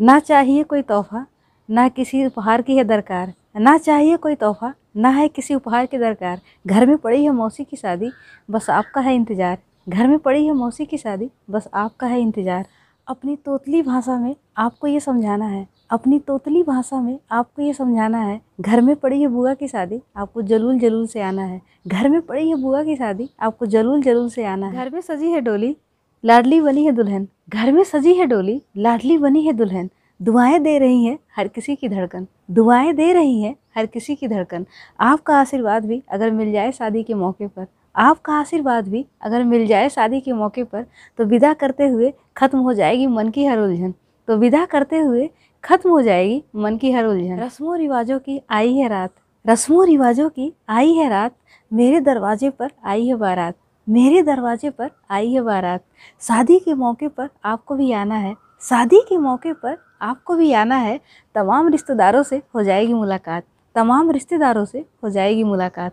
[0.00, 1.24] ना चाहिए कोई तोहफा
[1.68, 5.98] ना किसी उपहार की है दरकार ना चाहिए कोई तोहफा ना है किसी उपहार की
[5.98, 8.10] दरकार। घर में पड़ी है मौसी की शादी
[8.50, 9.58] बस आपका है इंतज़ार।
[9.88, 12.66] घर में पड़ी है मौसी की शादी बस आपका है इंतज़ार।
[13.08, 18.18] अपनी तोतली भाषा में आपको ये समझाना है। अपनी तोतली भाषा में आपको ये समझाना
[18.18, 22.08] है। घर में पड़ी है बुआ की शादी आपको जलूल जलूल से आना है। घर
[22.08, 25.30] में पड़ी है बुआ की शादी आपको जलूल जलूल से आना है। घर में सजी
[25.30, 25.76] है डोली
[26.24, 29.88] लाडली बनी है दुल्हन। घर में सजी है डोली, लाडली बनी है दुल्हन,
[30.20, 34.28] दुआएँ दे रही हैं हर किसी की धड़कन, दुआएँ दे रही हैं हर किसी की
[34.28, 34.66] धड़कन।
[35.00, 39.66] आपका आशीर्वाद भी अगर मिल जाए शादी के मौके पर, आपका आशीर्वाद भी अगर मिल
[39.66, 40.84] जाए शादी के मौके पर
[41.18, 43.94] तो विदा करते हुए ख़त्म हो जाएगी मन की हर उलझन।
[44.28, 45.28] तो विदा करते हुए
[45.64, 49.12] ख़त्म हो जाएगी मन की हर उलझन। रस्मों रिवाजों की आई है रात,
[49.44, 51.34] रस्मों रिवाजों की आई है रात,
[51.70, 53.54] मेरे दरवाजे पर आई है बारात।
[53.88, 55.84] मेरे दरवाजे पर आई है बारात।
[56.22, 60.76] शादी के मौके पर आपको भी आना है। शादी के मौके पर आपको भी आना
[60.76, 60.98] है।
[61.34, 65.92] तमाम रिश्तेदारों से हो जाएगी मुलाकात। तमाम रिश्तेदारों से हो जाएगी मुलाकात।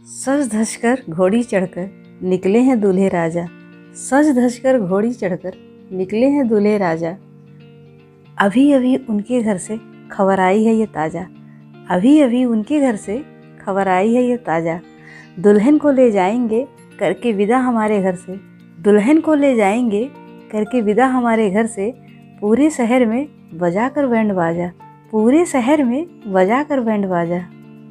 [0.00, 3.46] सज धज कर घोड़ी चढ़कर निकले हैं दूल्हे राजा।
[4.00, 5.54] सज धज कर घोड़ी चढ़कर
[5.92, 7.10] निकले हैं दूल्हे राजा।
[8.36, 9.78] अभी अभी उनके घर से
[10.12, 11.26] खबर आई है ये ताज़ा।
[11.90, 13.18] अभी अभी उनके घर से
[13.60, 14.80] खबर आई है ये ताज़ा।
[15.40, 16.66] दुल्हन को ले जाएँगे
[17.02, 18.40] करके विदा हमारे घर से।
[18.82, 20.10] दुल्हन को ले जाएँगे,
[20.52, 21.94] करके विदा हमारे घर से।
[22.40, 24.70] पूरे शहर में बजा कर बैंड बाजा।
[25.12, 27.44] पूरे शहर में बजा कर बैंड बाजा।